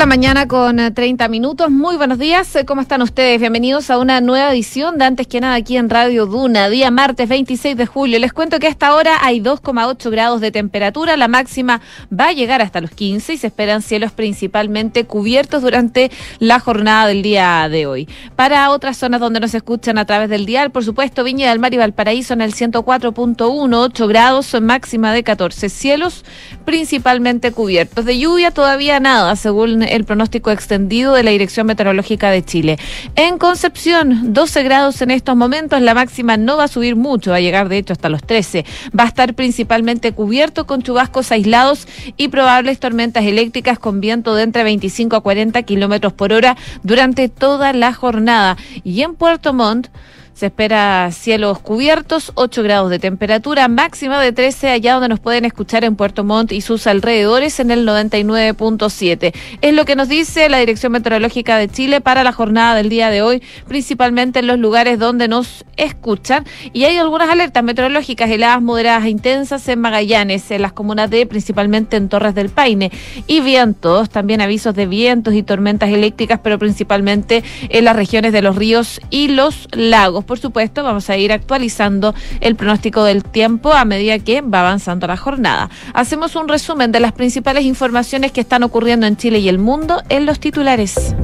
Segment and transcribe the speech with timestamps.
[0.00, 1.70] la mañana con 30 eh, minutos.
[1.70, 2.56] Muy buenos días.
[2.56, 3.38] Eh, ¿Cómo están ustedes?
[3.38, 7.28] Bienvenidos a una nueva edición de Antes que nada aquí en Radio Duna, día martes
[7.28, 8.18] 26 de julio.
[8.18, 11.18] Les cuento que hasta ahora hay 2,8 grados de temperatura.
[11.18, 16.10] La máxima va a llegar hasta los 15 y se esperan cielos principalmente cubiertos durante
[16.38, 18.08] la jornada del día de hoy.
[18.36, 21.74] Para otras zonas donde nos escuchan a través del dial, por supuesto, Viña del Mar
[21.74, 25.68] y Valparaíso en el 104.1, 8 grados, máxima de 14.
[25.68, 26.24] Cielos
[26.64, 28.06] principalmente cubiertos.
[28.06, 32.78] De lluvia todavía nada, según el pronóstico extendido de la Dirección Meteorológica de Chile.
[33.16, 37.36] En Concepción, 12 grados en estos momentos, la máxima no va a subir mucho, va
[37.36, 38.64] a llegar de hecho hasta los 13.
[38.98, 44.44] Va a estar principalmente cubierto con chubascos aislados y probables tormentas eléctricas con viento de
[44.44, 48.56] entre 25 a 40 kilómetros por hora durante toda la jornada.
[48.84, 49.88] Y en Puerto Montt,
[50.34, 55.44] se espera cielos cubiertos, 8 grados de temperatura, máxima de 13 allá donde nos pueden
[55.44, 59.34] escuchar en Puerto Montt y sus alrededores en el 99.7.
[59.60, 63.10] Es lo que nos dice la Dirección Meteorológica de Chile para la jornada del día
[63.10, 66.44] de hoy, principalmente en los lugares donde nos escuchan.
[66.72, 71.26] Y hay algunas alertas meteorológicas, heladas moderadas e intensas en Magallanes, en las comunas de,
[71.26, 72.90] principalmente en Torres del Paine.
[73.26, 78.42] Y vientos, también avisos de vientos y tormentas eléctricas, pero principalmente en las regiones de
[78.42, 83.72] los ríos y los lagos por supuesto, vamos a ir actualizando el pronóstico del tiempo
[83.72, 85.70] a medida que va avanzando la jornada.
[85.94, 90.02] Hacemos un resumen de las principales informaciones que están ocurriendo en Chile y el mundo
[90.08, 91.14] en los titulares.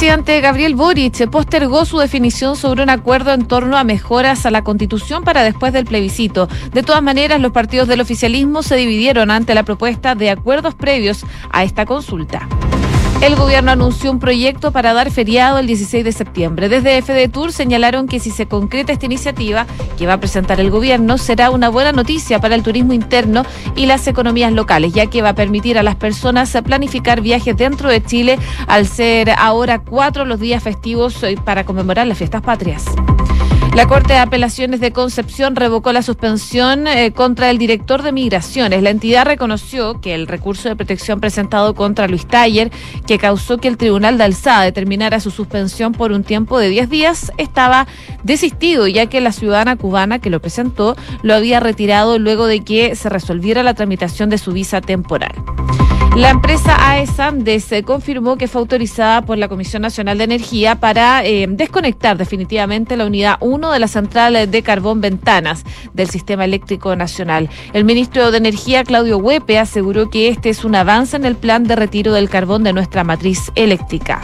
[0.00, 4.64] Presidente Gabriel Boric postergó su definición sobre un acuerdo en torno a mejoras a la
[4.64, 6.48] constitución para después del plebiscito.
[6.72, 11.26] De todas maneras, los partidos del oficialismo se dividieron ante la propuesta de acuerdos previos
[11.50, 12.48] a esta consulta.
[13.20, 16.70] El gobierno anunció un proyecto para dar feriado el 16 de septiembre.
[16.70, 19.66] Desde FDTUR señalaron que si se concreta esta iniciativa
[19.98, 23.44] que va a presentar el gobierno, será una buena noticia para el turismo interno
[23.76, 27.90] y las economías locales, ya que va a permitir a las personas planificar viajes dentro
[27.90, 32.86] de Chile al ser ahora cuatro los días festivos eh, para conmemorar las fiestas patrias.
[33.74, 38.82] La Corte de Apelaciones de Concepción revocó la suspensión eh, contra el director de Migraciones.
[38.82, 42.72] La entidad reconoció que el recurso de protección presentado contra Luis Taller,
[43.06, 46.90] que causó que el Tribunal de Alzada determinara su suspensión por un tiempo de 10
[46.90, 47.86] días, estaba
[48.24, 52.96] desistido, ya que la ciudadana cubana que lo presentó lo había retirado luego de que
[52.96, 55.32] se resolviera la tramitación de su visa temporal.
[56.16, 61.46] La empresa AESANDES confirmó que fue autorizada por la Comisión Nacional de Energía para eh,
[61.48, 67.48] desconectar definitivamente la unidad 1 de la central de carbón Ventanas del Sistema Eléctrico Nacional.
[67.72, 71.64] El ministro de Energía, Claudio Huepe, aseguró que este es un avance en el plan
[71.64, 74.20] de retiro del carbón de nuestra matriz eléctrica.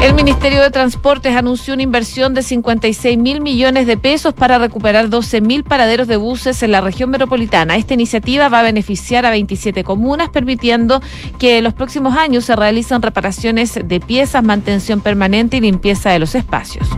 [0.00, 5.08] El Ministerio de Transportes anunció una inversión de 56 mil millones de pesos para recuperar
[5.08, 7.76] 12 mil paraderos de buses en la región metropolitana.
[7.76, 11.02] Esta iniciativa va a beneficiar a 27 comunas, permitiendo
[11.40, 16.20] que en los próximos años se realicen reparaciones de piezas, mantención permanente y limpieza de
[16.20, 16.88] los espacios.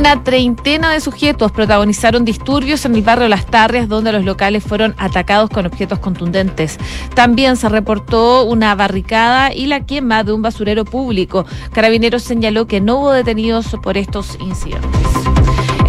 [0.00, 4.94] Una treintena de sujetos protagonizaron disturbios en el barrio Las Tarrias, donde los locales fueron
[4.96, 6.78] atacados con objetos contundentes.
[7.14, 11.44] También se reportó una barricada y la quema de un basurero público.
[11.72, 14.90] Carabineros señaló que no hubo detenidos por estos incidentes.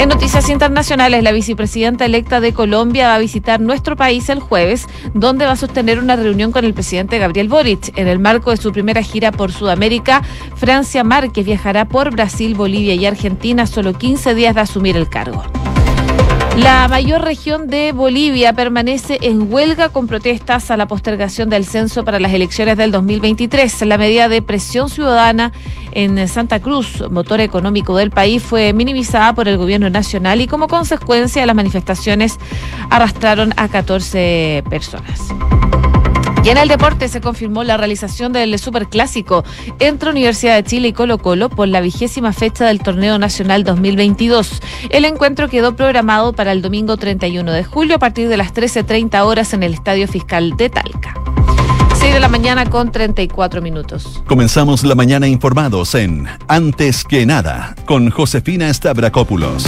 [0.01, 4.87] En noticias internacionales, la vicepresidenta electa de Colombia va a visitar nuestro país el jueves,
[5.13, 7.95] donde va a sostener una reunión con el presidente Gabriel Boric.
[7.95, 10.23] En el marco de su primera gira por Sudamérica,
[10.55, 15.43] Francia Márquez viajará por Brasil, Bolivia y Argentina solo 15 días de asumir el cargo.
[16.57, 22.03] La mayor región de Bolivia permanece en huelga con protestas a la postergación del censo
[22.03, 23.81] para las elecciones del 2023.
[23.83, 25.53] La medida de presión ciudadana
[25.93, 30.67] en Santa Cruz, motor económico del país, fue minimizada por el gobierno nacional y como
[30.67, 32.37] consecuencia las manifestaciones
[32.89, 35.29] arrastraron a 14 personas.
[36.43, 39.43] Y en el deporte se confirmó la realización del Superclásico
[39.79, 44.59] entre Universidad de Chile y Colo Colo por la vigésima fecha del Torneo Nacional 2022.
[44.89, 49.23] El encuentro quedó programado para el domingo 31 de julio a partir de las 13.30
[49.23, 51.13] horas en el Estadio Fiscal de Talca.
[51.99, 54.23] 6 de la mañana con 34 minutos.
[54.25, 59.67] Comenzamos la mañana informados en Antes que nada con Josefina Stavrakopoulos.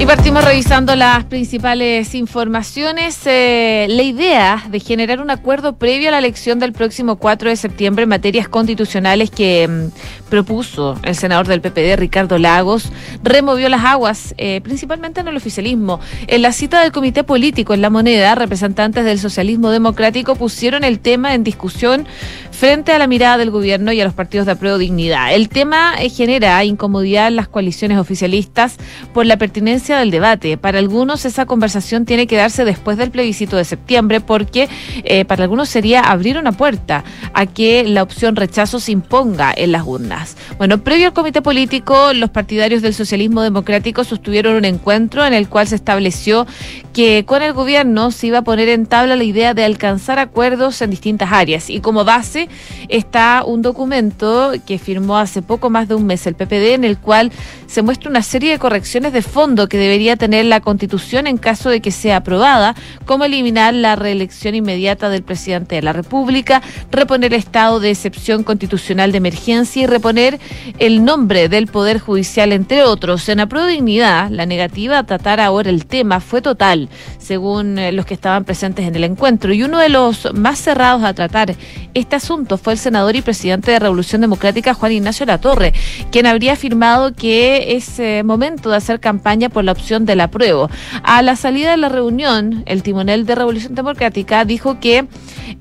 [0.00, 3.20] Y partimos revisando las principales informaciones.
[3.26, 7.56] Eh, la idea de generar un acuerdo previo a la elección del próximo 4 de
[7.56, 12.90] septiembre en materias constitucionales que mm, propuso el senador del PPD, Ricardo Lagos,
[13.22, 16.00] removió las aguas, eh, principalmente en el oficialismo.
[16.28, 21.00] En la cita del Comité Político en La Moneda, representantes del socialismo democrático pusieron el
[21.00, 22.06] tema en discusión
[22.50, 25.34] frente a la mirada del gobierno y a los partidos de apruebo dignidad.
[25.34, 28.78] El tema eh, genera incomodidad en las coaliciones oficialistas
[29.12, 30.56] por la pertinencia del debate.
[30.56, 34.68] Para algunos esa conversación tiene que darse después del plebiscito de septiembre porque
[35.04, 37.04] eh, para algunos sería abrir una puerta
[37.34, 40.36] a que la opción rechazo se imponga en las urnas.
[40.58, 45.48] Bueno, previo al comité político, los partidarios del socialismo democrático sostuvieron un encuentro en el
[45.48, 46.46] cual se estableció
[46.92, 50.82] que con el gobierno se iba a poner en tabla la idea de alcanzar acuerdos
[50.82, 52.48] en distintas áreas y como base
[52.88, 56.98] está un documento que firmó hace poco más de un mes el PPD en el
[56.98, 57.30] cual
[57.66, 61.70] se muestra una serie de correcciones de fondo que debería tener la Constitución en caso
[61.70, 62.74] de que sea aprobada,
[63.06, 68.44] como eliminar la reelección inmediata del presidente de la República, reponer el estado de excepción
[68.44, 70.38] constitucional de emergencia y reponer
[70.78, 73.28] el nombre del Poder Judicial, entre otros.
[73.28, 76.88] En apruebo dignidad, la negativa a tratar ahora el tema fue total,
[77.18, 79.52] según eh, los que estaban presentes en el encuentro.
[79.52, 81.54] Y uno de los más cerrados a tratar
[81.94, 85.72] este asunto fue el senador y presidente de Revolución Democrática, Juan Ignacio Latorre,
[86.10, 90.70] quien habría afirmado que es eh, momento de hacer campaña por la opción del apruebo.
[91.02, 95.06] A la salida de la reunión, el timonel de Revolución Democrática dijo que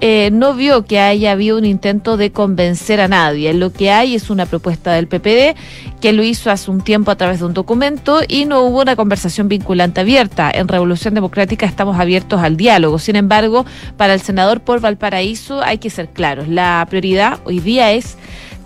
[0.02, 3.54] eh, no vio que haya habido un intento de convencer a nadie.
[3.54, 5.58] Lo que hay es una propuesta del PPD
[6.00, 8.96] que lo hizo hace un tiempo a través de un documento y no hubo una
[8.96, 10.50] conversación vinculante abierta.
[10.52, 13.00] En Revolución Democrática estamos abiertos al diálogo.
[13.00, 13.66] Sin embargo,
[13.98, 16.48] para el senador por Valparaíso hay que ser claros.
[16.48, 18.18] La prioridad hoy día es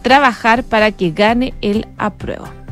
[0.01, 2.62] trabajar para que gane el apruebo.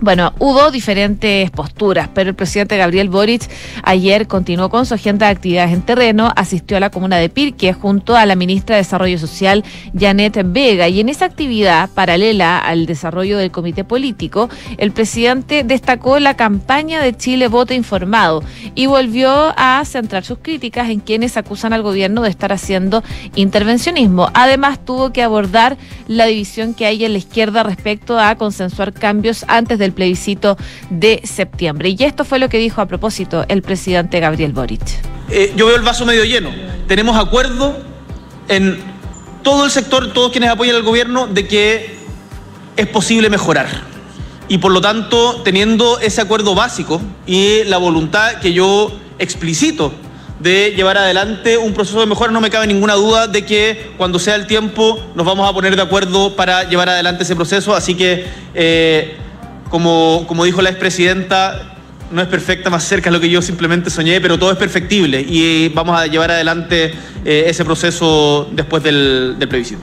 [0.00, 3.48] Bueno, hubo diferentes posturas, pero el presidente Gabriel Boric
[3.84, 7.72] ayer continuó con su agenda de actividades en terreno, asistió a la comuna de Pirque
[7.72, 9.64] junto a la ministra de Desarrollo Social,
[9.98, 16.18] Janet Vega, y en esa actividad paralela al desarrollo del comité político, el presidente destacó
[16.18, 18.42] la campaña de Chile Voto Informado
[18.74, 23.02] y volvió a centrar sus críticas en quienes acusan al gobierno de estar haciendo
[23.36, 24.28] intervencionismo.
[24.34, 29.44] Además, tuvo que abordar la división que hay en la izquierda respecto a consensuar cambios
[29.48, 30.56] antes del plebiscito
[30.90, 31.90] de septiembre.
[31.90, 34.82] Y esto fue lo que dijo a propósito el presidente Gabriel Boric.
[35.30, 36.50] Eh, yo veo el vaso medio lleno.
[36.86, 37.76] Tenemos acuerdo
[38.48, 38.78] en
[39.42, 41.96] todo el sector, todos quienes apoyan al gobierno, de que
[42.76, 43.68] es posible mejorar.
[44.48, 49.92] Y por lo tanto, teniendo ese acuerdo básico y la voluntad que yo explicito
[50.40, 54.18] de llevar adelante un proceso de mejora, no me cabe ninguna duda de que cuando
[54.18, 57.74] sea el tiempo nos vamos a poner de acuerdo para llevar adelante ese proceso.
[57.74, 59.16] Así que eh,
[59.74, 61.74] como, como dijo la expresidenta,
[62.12, 65.20] no es perfecta, más cerca de lo que yo simplemente soñé, pero todo es perfectible
[65.20, 66.94] y vamos a llevar adelante
[67.24, 69.82] eh, ese proceso después del, plebiscito.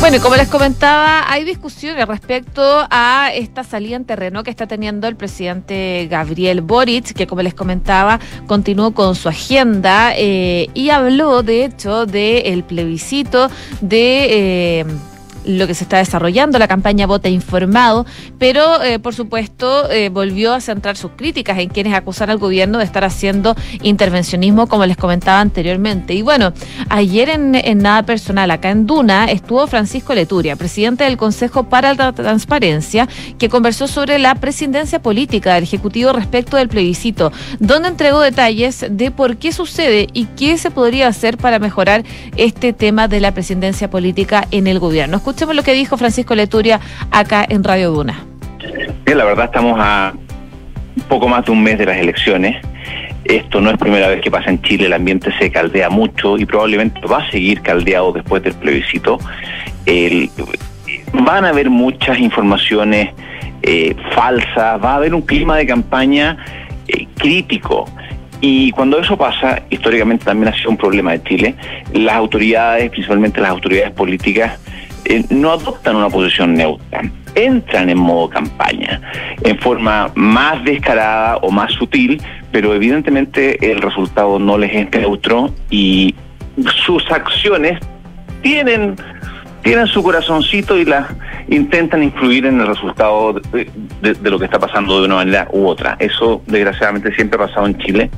[0.00, 4.66] Bueno, y como les comentaba, hay discusiones respecto a esta salida en terreno que está
[4.66, 10.90] teniendo el presidente Gabriel Boric, que como les comentaba, continuó con su agenda eh, y
[10.90, 13.48] habló, de hecho, del plebiscito
[13.80, 14.80] de...
[14.80, 14.86] Eh,
[15.44, 18.06] lo que se está desarrollando, la campaña Vota Informado,
[18.38, 22.78] pero eh, por supuesto eh, volvió a centrar sus críticas en quienes acusan al gobierno
[22.78, 26.14] de estar haciendo intervencionismo, como les comentaba anteriormente.
[26.14, 26.52] Y bueno,
[26.88, 31.94] ayer en, en Nada Personal, acá en Duna, estuvo Francisco Leturia, presidente del Consejo para
[31.94, 33.08] la Transparencia,
[33.38, 39.10] que conversó sobre la presidencia política del Ejecutivo respecto del plebiscito, donde entregó detalles de
[39.10, 42.04] por qué sucede y qué se podría hacer para mejorar
[42.36, 45.18] este tema de la presidencia política en el gobierno.
[45.32, 46.78] Escuchemos lo que dijo Francisco Leturia
[47.10, 48.22] acá en Radio Duna.
[49.06, 50.12] Bien, la verdad estamos a
[51.08, 52.62] poco más de un mes de las elecciones.
[53.24, 56.44] Esto no es primera vez que pasa en Chile, el ambiente se caldea mucho y
[56.44, 59.18] probablemente va a seguir caldeado después del plebiscito.
[59.86, 60.28] El,
[61.14, 63.08] van a haber muchas informaciones
[63.62, 66.36] eh, falsas, va a haber un clima de campaña
[66.88, 67.86] eh, crítico.
[68.42, 71.54] Y cuando eso pasa, históricamente también ha sido un problema de Chile,
[71.94, 74.58] las autoridades, principalmente las autoridades políticas,
[75.04, 77.02] eh, no adoptan una posición neutra,
[77.34, 79.00] entran en modo campaña,
[79.42, 85.52] en forma más descarada o más sutil, pero evidentemente el resultado no les es neutro
[85.70, 86.14] y
[86.84, 87.78] sus acciones
[88.42, 88.96] tienen
[89.62, 91.06] tienen su corazoncito y las
[91.48, 95.96] intentan influir en el resultado de, lo que está pasando de una manera u otra.
[95.98, 98.10] Eso desgraciadamente siempre ha pasado en Chile.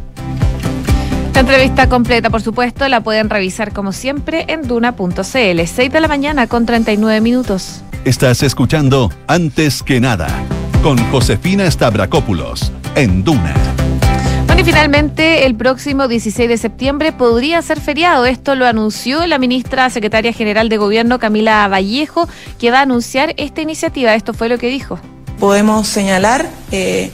[1.35, 5.21] Esta entrevista completa, por supuesto, la pueden revisar como siempre en duna.cl.
[5.21, 7.83] 6 de la mañana con 39 minutos.
[8.05, 10.29] Estás escuchando Antes que nada
[10.81, 13.53] con Josefina Stavrakopoulos en Duna.
[14.47, 18.27] Bueno, y finalmente el próximo 16 de septiembre podría ser feriado.
[18.27, 22.29] Esto lo anunció la ministra secretaria general de Gobierno, Camila Vallejo,
[22.61, 24.15] que va a anunciar esta iniciativa.
[24.15, 25.01] Esto fue lo que dijo.
[25.41, 27.11] Podemos señalar eh,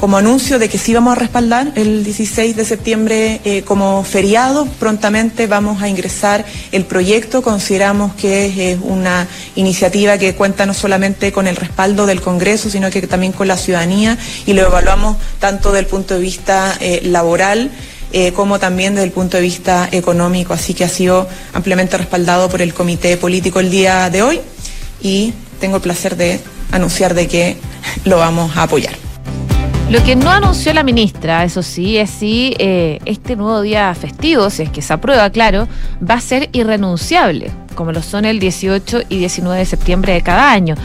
[0.00, 4.64] como anuncio de que sí vamos a respaldar el 16 de septiembre eh, como feriado.
[4.78, 7.42] Prontamente vamos a ingresar el proyecto.
[7.42, 12.88] Consideramos que es una iniciativa que cuenta no solamente con el respaldo del Congreso, sino
[12.88, 14.16] que también con la ciudadanía
[14.46, 17.70] y lo evaluamos tanto desde el punto de vista eh, laboral.
[18.12, 22.48] Eh, como también desde el punto de vista económico, así que ha sido ampliamente respaldado
[22.48, 24.40] por el Comité Político el día de hoy
[25.00, 26.40] y tengo el placer de
[26.72, 27.56] anunciar de que
[28.04, 29.09] lo vamos a apoyar.
[29.90, 34.48] Lo que no anunció la ministra, eso sí, es si eh, este nuevo día festivo,
[34.48, 35.66] si es que se aprueba, claro,
[36.08, 40.52] va a ser irrenunciable, como lo son el 18 y 19 de septiembre de cada
[40.52, 40.76] año.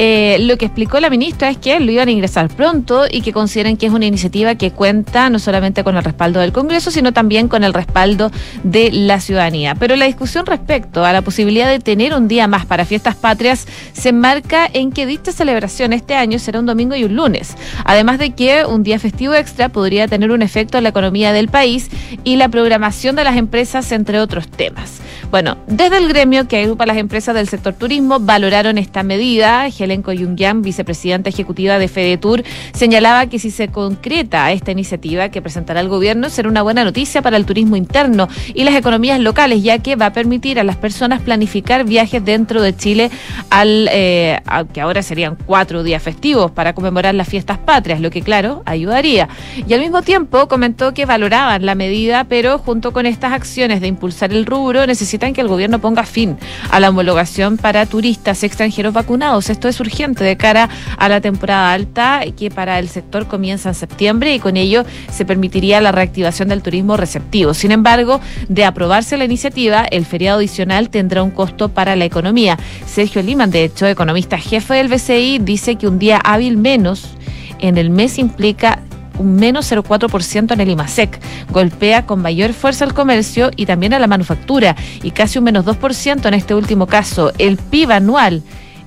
[0.00, 3.32] Eh, lo que explicó la ministra es que lo iban a ingresar pronto y que
[3.32, 7.12] consideran que es una iniciativa que cuenta no solamente con el respaldo del Congreso, sino
[7.12, 8.30] también con el respaldo
[8.62, 9.74] de la ciudadanía.
[9.74, 13.66] Pero la discusión respecto a la posibilidad de tener un día más para fiestas patrias
[13.92, 17.56] se enmarca en que dicha celebración este año será un domingo y un lunes.
[17.84, 21.48] Además de que un día festivo extra podría tener un efecto en la economía del
[21.48, 21.88] país
[22.22, 25.00] y la programación de las empresas, entre otros temas.
[25.30, 29.66] Bueno, desde el gremio que agrupa las empresas del sector turismo valoraron esta medida.
[29.66, 35.80] Helen Coyungian, vicepresidenta ejecutiva de FedeTour, señalaba que si se concreta esta iniciativa que presentará
[35.80, 39.80] el gobierno será una buena noticia para el turismo interno y las economías locales, ya
[39.80, 43.10] que va a permitir a las personas planificar viajes dentro de Chile
[43.50, 44.40] al eh,
[44.72, 49.28] que ahora serían cuatro días festivos para conmemorar las fiestas patrias, lo que claro ayudaría.
[49.66, 53.88] Y al mismo tiempo comentó que valoraban la medida, pero junto con estas acciones de
[53.88, 56.38] impulsar el rubro necesitan que el gobierno ponga fin
[56.70, 59.50] a la homologación para turistas extranjeros vacunados.
[59.50, 63.74] Esto es urgente de cara a la temporada alta que para el sector comienza en
[63.74, 67.54] septiembre y con ello se permitiría la reactivación del turismo receptivo.
[67.54, 72.58] Sin embargo, de aprobarse la iniciativa, el feriado adicional tendrá un costo para la economía.
[72.86, 77.16] Sergio Liman, de hecho, economista jefe del BCI, dice que un día hábil menos
[77.58, 78.82] en el mes implica
[79.18, 81.20] un menos 0,4% en el IMASEC.
[81.50, 85.64] Golpea con mayor fuerza al comercio y también a la manufactura y casi un menos
[85.64, 87.32] 2% en este último caso.
[87.38, 88.42] El PIB anual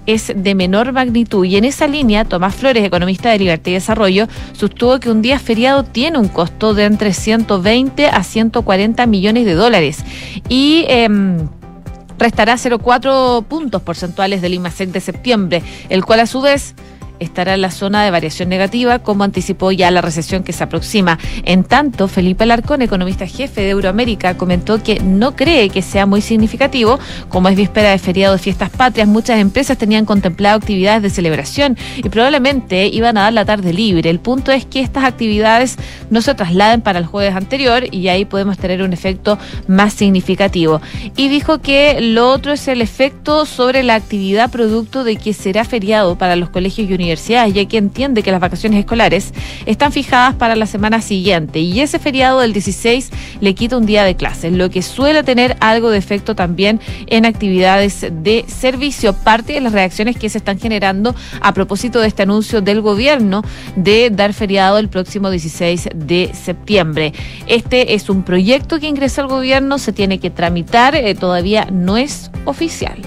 [0.05, 4.27] es de menor magnitud y en esa línea Tomás Flores, economista de Libertad y Desarrollo,
[4.53, 9.53] sostuvo que un día feriado tiene un costo de entre 120 a 140 millones de
[9.53, 10.03] dólares
[10.49, 11.47] y em,
[12.17, 16.75] restará 0,4 puntos porcentuales del IMASEC de septiembre, el cual a su vez
[17.21, 21.19] estará en la zona de variación negativa, como anticipó ya la recesión que se aproxima.
[21.45, 26.21] En tanto, Felipe Alarcón, economista jefe de Euroamérica, comentó que no cree que sea muy
[26.21, 26.99] significativo,
[27.29, 31.77] como es víspera de feriado de fiestas patrias, muchas empresas tenían contemplado actividades de celebración
[31.97, 34.09] y probablemente iban a dar la tarde libre.
[34.09, 35.77] El punto es que estas actividades
[36.09, 39.37] no se trasladen para el jueves anterior y ahí podemos tener un efecto
[39.67, 40.81] más significativo.
[41.15, 45.63] Y dijo que lo otro es el efecto sobre la actividad producto de que será
[45.63, 49.33] feriado para los colegios y universidades universidades, ya que entiende que las vacaciones escolares
[49.65, 53.09] están fijadas para la semana siguiente y ese feriado del 16
[53.41, 57.25] le quita un día de clases, lo que suele tener algo de efecto también en
[57.25, 59.13] actividades de servicio.
[59.13, 63.43] Parte de las reacciones que se están generando a propósito de este anuncio del gobierno
[63.75, 67.13] de dar feriado el próximo 16 de septiembre.
[67.47, 71.97] Este es un proyecto que ingresa al gobierno, se tiene que tramitar, eh, todavía no
[71.97, 72.97] es oficial.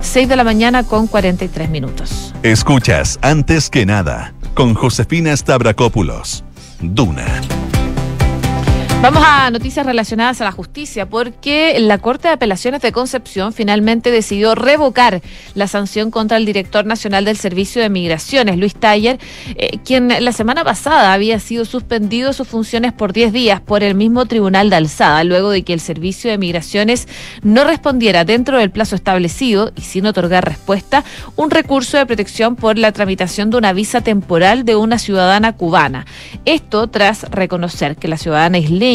[0.00, 2.29] 6 de la mañana con 43 minutos.
[2.42, 6.42] Escuchas antes que nada con Josefina Stavrakopoulos.
[6.80, 7.26] Duna.
[9.02, 14.10] Vamos a noticias relacionadas a la justicia, porque la Corte de Apelaciones de Concepción finalmente
[14.10, 15.22] decidió revocar
[15.54, 19.18] la sanción contra el director nacional del Servicio de Migraciones, Luis Taller,
[19.56, 23.82] eh, quien la semana pasada había sido suspendido de sus funciones por 10 días por
[23.82, 27.08] el mismo Tribunal de Alzada, luego de que el Servicio de Migraciones
[27.42, 31.04] no respondiera dentro del plazo establecido y sin otorgar respuesta
[31.36, 36.04] un recurso de protección por la tramitación de una visa temporal de una ciudadana cubana.
[36.44, 38.89] Esto tras reconocer que la ciudadana isleña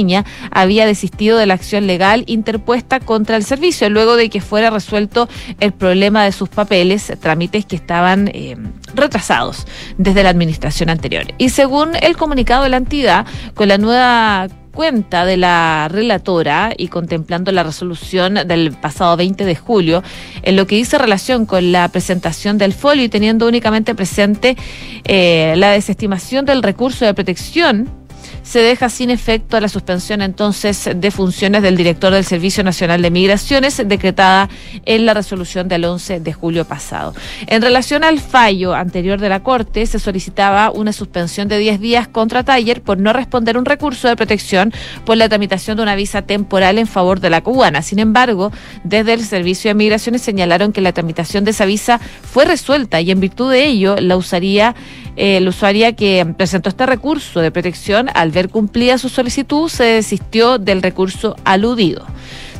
[0.51, 5.29] había desistido de la acción legal interpuesta contra el servicio luego de que fuera resuelto
[5.59, 8.57] el problema de sus papeles, trámites que estaban eh,
[8.93, 9.65] retrasados
[9.97, 11.25] desde la administración anterior.
[11.37, 16.89] Y según el comunicado de la entidad, con la nueva cuenta de la relatora y
[16.89, 20.03] contemplando la resolución del pasado 20 de julio,
[20.43, 24.57] en lo que dice relación con la presentación del folio y teniendo únicamente presente
[25.05, 28.04] eh, la desestimación del recurso de protección
[28.45, 33.09] se deja sin efecto la suspensión entonces de funciones del director del Servicio Nacional de
[33.09, 34.49] Migraciones decretada
[34.85, 37.15] en la resolución del 11 de julio pasado.
[37.47, 42.07] En relación al fallo anterior de la Corte, se solicitaba una suspensión de 10 días
[42.07, 44.71] contra Taller por no responder un recurso de protección
[45.05, 47.81] por la tramitación de una visa temporal en favor de la cubana.
[47.81, 48.51] Sin embargo,
[48.83, 53.09] desde el Servicio de Migraciones señalaron que la tramitación de esa visa fue resuelta y
[53.09, 54.75] en virtud de ello la usaría
[55.17, 59.85] eh, la usuaria que presentó este recurso de protección al ver cumplida su solicitud se
[59.85, 62.05] desistió del recurso aludido.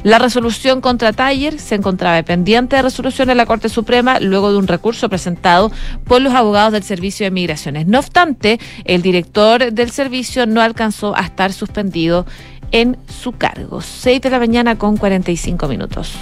[0.04, 4.58] La resolución contra Taller se encontraba pendiente de resolución en la Corte Suprema luego de
[4.58, 5.72] un recurso presentado
[6.06, 7.88] por los abogados del Servicio de Migraciones.
[7.88, 12.26] No obstante, el director del servicio no alcanzó a estar suspendido
[12.72, 13.82] en su cargo.
[13.82, 16.14] 6 de la mañana con 45 minutos.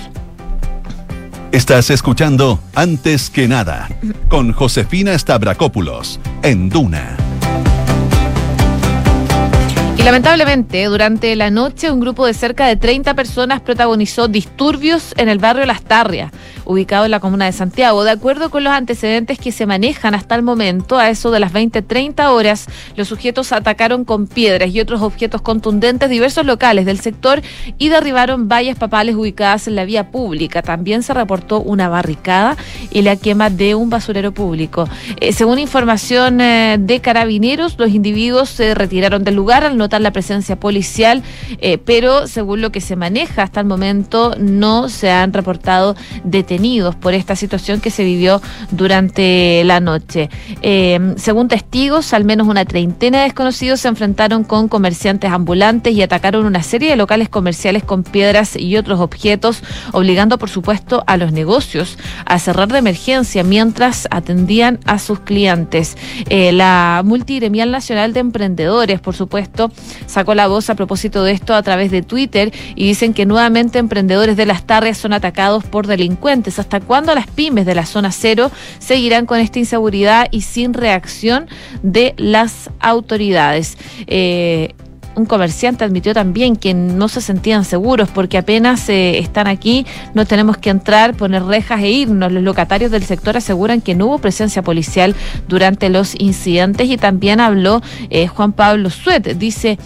[1.51, 3.89] Estás escuchando Antes que nada
[4.29, 7.32] con Josefina Stavrakopoulos en Duna.
[10.03, 15.39] Lamentablemente, durante la noche, un grupo de cerca de 30 personas protagonizó disturbios en el
[15.39, 16.33] barrio Las Tarrias
[16.65, 18.03] ubicado en la comuna de Santiago.
[18.03, 21.53] De acuerdo con los antecedentes que se manejan hasta el momento, a eso de las
[21.53, 27.41] 20-30 horas, los sujetos atacaron con piedras y otros objetos contundentes diversos locales del sector
[27.77, 30.61] y derribaron vallas papales ubicadas en la vía pública.
[30.61, 32.57] También se reportó una barricada
[32.91, 34.87] y la quema de un basurero público.
[35.19, 40.59] Eh, según información eh, de carabineros, los individuos se retiraron del lugar al la presencia
[40.59, 41.23] policial,
[41.59, 46.95] eh, pero según lo que se maneja hasta el momento, no se han reportado detenidos
[46.95, 50.29] por esta situación que se vivió durante la noche.
[50.61, 56.01] Eh, según testigos, al menos una treintena de desconocidos se enfrentaron con comerciantes ambulantes y
[56.01, 61.17] atacaron una serie de locales comerciales con piedras y otros objetos, obligando, por supuesto, a
[61.17, 65.97] los negocios a cerrar de emergencia mientras atendían a sus clientes.
[66.29, 69.71] Eh, la Multigremial Nacional de Emprendedores, por supuesto,
[70.05, 73.79] sacó la voz a propósito de esto a través de Twitter y dicen que nuevamente
[73.79, 78.11] emprendedores de las tardes son atacados por delincuentes ¿Hasta cuándo las pymes de la zona
[78.11, 81.47] cero seguirán con esta inseguridad y sin reacción
[81.81, 83.77] de las autoridades?
[84.07, 84.73] Eh,
[85.15, 90.25] un comerciante admitió también que no se sentían seguros porque apenas eh, están aquí, no
[90.25, 92.31] tenemos que entrar, poner rejas e irnos.
[92.31, 95.15] Los locatarios del sector aseguran que no hubo presencia policial
[95.47, 99.37] durante los incidentes y también habló eh, Juan Pablo Suet.
[99.37, 99.77] Dice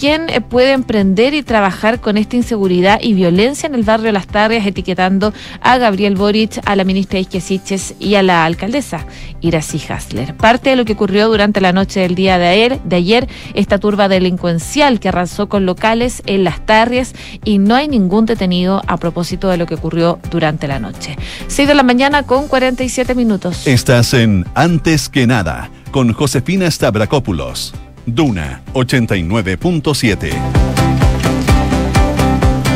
[0.00, 4.26] ¿Quién eh, puede emprender y trabajar con esta inseguridad y violencia en el barrio Las
[4.26, 9.04] Tarrias, etiquetando a Gabriel Boric, a la ministra Isquiasiches y a la alcaldesa
[9.42, 10.34] Iracy Hasler?
[10.38, 13.76] Parte de lo que ocurrió durante la noche del día de ayer, de ayer, esta
[13.76, 17.12] turba delincuencial que arrasó con locales en Las Tarrias
[17.44, 21.18] y no hay ningún detenido a propósito de lo que ocurrió durante la noche.
[21.48, 23.66] 6 de la mañana con 47 minutos.
[23.66, 27.74] Estás en Antes que nada con Josefina Stavrakopoulos.
[28.14, 30.30] Duna 89.7.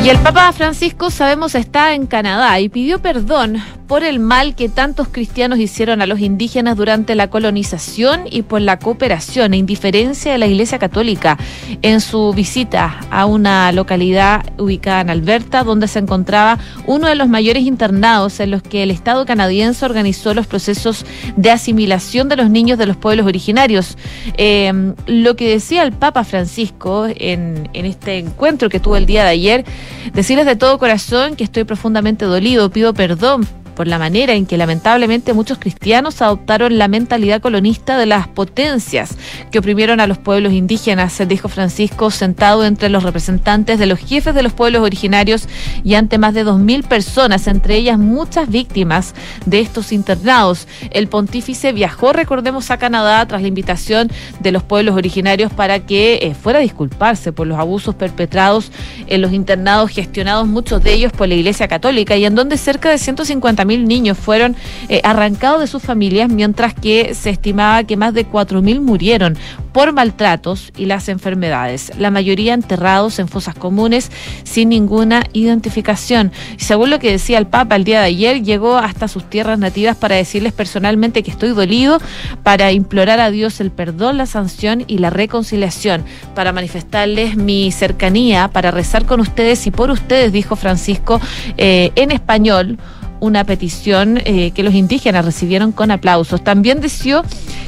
[0.03, 4.69] Y el Papa Francisco, sabemos, está en Canadá y pidió perdón por el mal que
[4.69, 10.31] tantos cristianos hicieron a los indígenas durante la colonización y por la cooperación e indiferencia
[10.31, 11.37] de la Iglesia Católica
[11.81, 17.27] en su visita a una localidad ubicada en Alberta, donde se encontraba uno de los
[17.27, 22.49] mayores internados en los que el Estado canadiense organizó los procesos de asimilación de los
[22.49, 23.97] niños de los pueblos originarios.
[24.37, 29.23] Em, lo que decía el Papa Francisco en, en este encuentro que tuvo el día
[29.23, 29.65] de ayer,
[30.13, 34.57] decirles de todo corazón que estoy profundamente dolido, pido perdón por la manera en que
[34.57, 39.15] lamentablemente muchos cristianos adoptaron la mentalidad colonista de las potencias
[39.51, 44.33] que oprimieron a los pueblos indígenas, dijo Francisco, sentado entre los representantes de los jefes
[44.33, 45.47] de los pueblos originarios
[45.83, 49.13] y ante más de 2.000 personas, entre ellas muchas víctimas
[49.45, 50.67] de estos internados.
[50.91, 54.09] El pontífice viajó, recordemos, a Canadá tras la invitación
[54.39, 58.71] de los pueblos originarios para que eh, fuera a disculparse por los abusos perpetrados
[59.07, 62.89] en los internados gestionados, muchos de ellos por la Iglesia Católica, y en donde cerca
[62.89, 64.55] de 150 mil niños fueron
[64.89, 68.25] eh, arrancados de sus familias, mientras que se estimaba que más de
[68.61, 69.37] mil murieron
[69.75, 74.09] por maltratos y las enfermedades, la mayoría enterrados en fosas comunes
[74.45, 76.31] sin ninguna identificación.
[76.55, 79.97] Según lo que decía el Papa el día de ayer, llegó hasta sus tierras nativas
[79.97, 81.99] para decirles personalmente que estoy dolido,
[82.41, 88.47] para implorar a Dios el perdón, la sanción y la reconciliación, para manifestarles mi cercanía,
[88.47, 91.19] para rezar con ustedes y por ustedes, dijo Francisco
[91.57, 92.77] eh, en español
[93.19, 96.43] una petición eh, que los indígenas recibieron con aplausos.
[96.43, 97.23] También deseó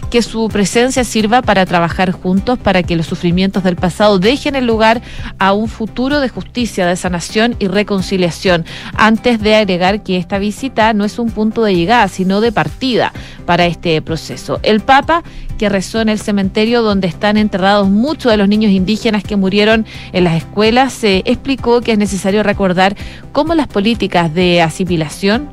[0.09, 4.65] que su presencia sirva para trabajar juntos para que los sufrimientos del pasado dejen el
[4.65, 5.01] lugar
[5.37, 10.93] a un futuro de justicia, de sanación y reconciliación, antes de agregar que esta visita
[10.93, 13.11] no es un punto de llegada, sino de partida
[13.45, 14.59] para este proceso.
[14.63, 15.23] El Papa
[15.57, 19.85] que rezó en el cementerio donde están enterrados muchos de los niños indígenas que murieron
[20.13, 22.95] en las escuelas, se explicó que es necesario recordar
[23.31, 25.49] cómo las políticas de asimilación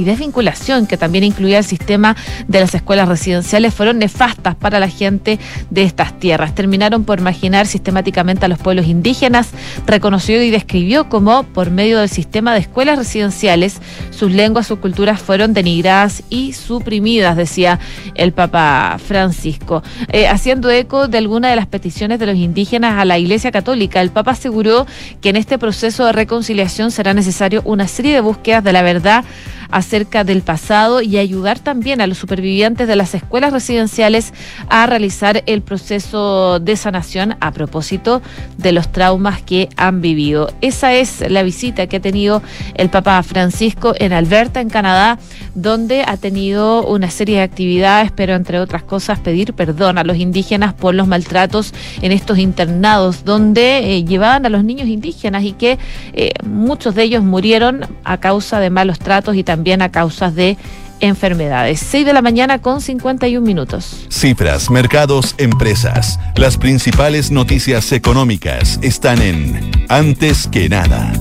[0.00, 2.16] y desvinculación, que también incluía el sistema
[2.48, 5.38] de las escuelas residenciales, fueron nefastas para la gente
[5.70, 6.54] de estas tierras.
[6.54, 9.50] Terminaron por marginar sistemáticamente a los pueblos indígenas,
[9.86, 15.20] reconoció y describió cómo, por medio del sistema de escuelas residenciales, sus lenguas, sus culturas
[15.20, 17.78] fueron denigradas y suprimidas, decía
[18.14, 19.82] el Papa Francisco.
[20.12, 24.00] Eh, haciendo eco de alguna de las peticiones de los indígenas a la Iglesia Católica,
[24.00, 24.86] el Papa aseguró
[25.20, 29.24] que en este proceso de reconciliación será necesario una serie de búsquedas de la verdad
[29.70, 34.32] acerca del pasado y ayudar también a los supervivientes de las escuelas residenciales
[34.68, 38.22] a realizar el proceso de sanación a propósito
[38.56, 40.52] de los traumas que han vivido.
[40.60, 42.42] Esa es la visita que ha tenido
[42.74, 45.18] el Papa Francisco en Alberta, en Canadá,
[45.54, 50.16] donde ha tenido una serie de actividades, pero entre otras cosas pedir perdón a los
[50.16, 55.52] indígenas por los maltratos en estos internados, donde eh, llevaban a los niños indígenas y
[55.52, 55.78] que
[56.12, 60.34] eh, muchos de ellos murieron a causa de malos tratos y también también a causas
[60.34, 60.56] de
[61.00, 61.80] enfermedades.
[61.80, 64.06] 6 de la mañana con 51 minutos.
[64.08, 66.18] Cifras, mercados, empresas.
[66.34, 71.12] Las principales noticias económicas están en Antes que nada.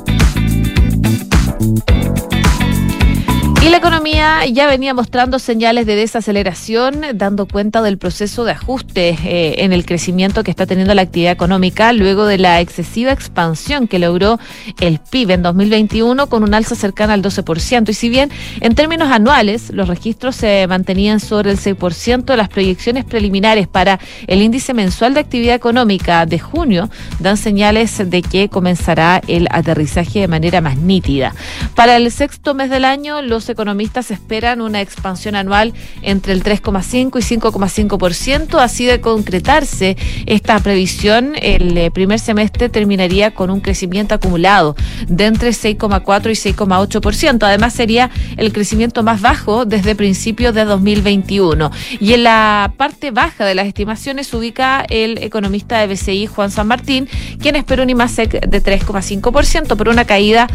[3.62, 9.10] Y la economía ya venía mostrando señales de desaceleración, dando cuenta del proceso de ajuste
[9.10, 13.89] eh, en el crecimiento que está teniendo la actividad económica luego de la excesiva expansión
[13.89, 14.39] que logró
[14.80, 17.89] el PIB en 2021 con un alza cercana al 12%.
[17.89, 23.04] Y si bien en términos anuales los registros se mantenían sobre el 6%, las proyecciones
[23.04, 29.22] preliminares para el índice mensual de actividad económica de junio dan señales de que comenzará
[29.28, 31.36] el aterrizaje de manera más nítida.
[31.76, 37.20] Para el sexto mes del año, los economistas esperan una expansión anual entre el 3,5
[37.20, 38.60] y 5,5%.
[38.60, 44.76] Así de concretarse esta previsión, el eh, primer semestre terminaría con un crecimiento acumulado
[45.08, 47.44] de entre 6,4 y 6,8%.
[47.44, 51.72] Además, sería el crecimiento más bajo desde principios de 2021.
[52.00, 56.68] Y en la parte baja de las estimaciones ubica el economista de BCI, Juan San
[56.68, 57.08] Martín,
[57.40, 60.48] quien espera un IMASEC de 3,5%, por una caída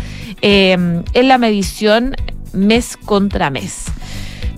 [0.43, 2.17] eh, en la medición
[2.55, 3.87] mes contra mes.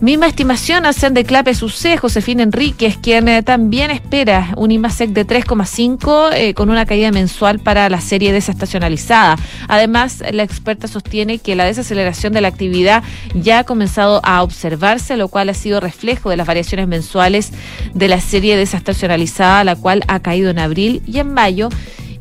[0.01, 5.27] Misma estimación hacen de Clape Sucé, Josefina Enríquez, quien eh, también espera un IMASEC de
[5.27, 9.37] 3,5 eh, con una caída mensual para la serie desestacionalizada.
[9.69, 13.03] Además, la experta sostiene que la desaceleración de la actividad
[13.35, 17.53] ya ha comenzado a observarse, lo cual ha sido reflejo de las variaciones mensuales
[17.95, 21.71] de la serie desestacionalizada, la cual ha caído en abril y en mayo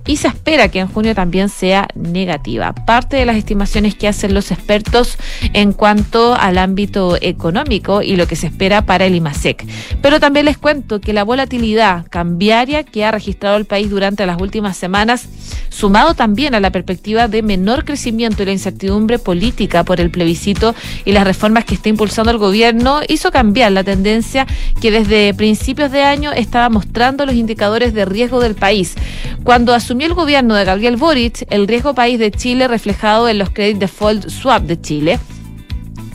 [0.08, 2.74] y se espera que en junio también sea negativa.
[2.74, 5.18] Parte de las estimaciones que hacen los expertos
[5.54, 9.66] en cuanto al ámbito económico y lo que se espera para el IMASEC.
[10.02, 14.40] Pero también les cuento que la volatilidad cambiaria que ha registrado el país durante las
[14.40, 15.28] últimas semanas,
[15.70, 20.76] sumado también a la perspectiva de menor crecimiento y la incertidumbre política por el plebiscito
[21.04, 24.46] y las reformas que está impulsando el gobierno, hizo cambiar la tendencia
[24.82, 28.96] que desde principios de año estaba mostrando los indicadores de riesgo del país.
[29.44, 33.50] Cuando asumió el gobierno de Gabriel Boric, el riesgo país de Chile reflejado en los
[33.50, 35.20] credit default swap de Chile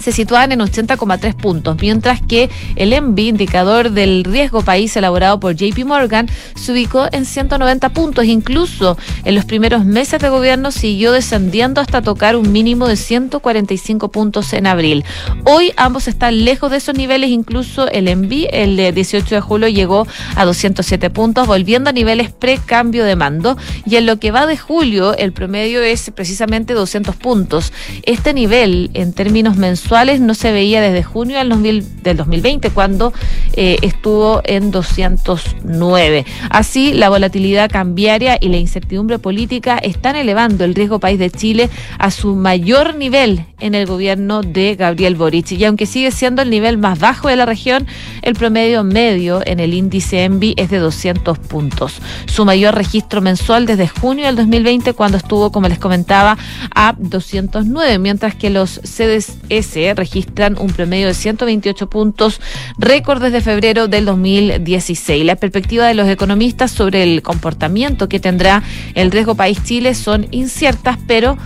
[0.01, 5.55] se situaban en 80,3 puntos, mientras que el ENVI, indicador del riesgo país elaborado por
[5.55, 8.25] JP Morgan, se ubicó en 190 puntos.
[8.25, 14.11] Incluso en los primeros meses de gobierno siguió descendiendo hasta tocar un mínimo de 145
[14.11, 15.05] puntos en abril.
[15.45, 19.69] Hoy ambos están lejos de esos niveles, incluso el ENVI, el de 18 de julio,
[19.69, 23.57] llegó a 207 puntos, volviendo a niveles pre-cambio de mando.
[23.85, 27.73] Y en lo que va de julio, el promedio es precisamente 200 puntos.
[28.05, 31.85] Este nivel, en términos mensuales, no se veía desde junio del,
[32.17, 33.13] 2020, cuando
[33.55, 36.25] eh, estuvo en 209.
[36.49, 41.71] Así, la volatilidad cambiaria y la incertidumbre política están elevando el riesgo país de Chile
[41.99, 45.51] a su mayor nivel en el gobierno de Gabriel Boric.
[45.53, 47.89] Y aunque sigue siendo el nivel más bajo de la región,
[48.23, 52.01] el promedio medio en el índice ENVI es de 200 puntos.
[52.27, 56.39] Su mayor registro mensual desde junio del 2020, cuando estuvo, como les comentaba,
[56.73, 62.41] a 209, mientras que los CDS registran un promedio de 128 puntos,
[62.79, 65.25] récord desde febrero del 2016.
[65.25, 68.63] La perspectiva de los economistas sobre el comportamiento que tendrá
[68.95, 71.37] el riesgo país Chile son inciertas, pero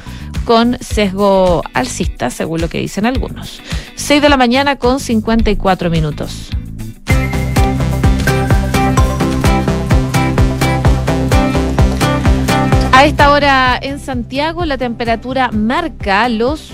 [0.45, 3.61] con sesgo alcista, según lo que dicen algunos.
[3.95, 6.51] 6 de la mañana con 54 minutos.
[12.93, 16.73] A esta hora en Santiago la temperatura marca los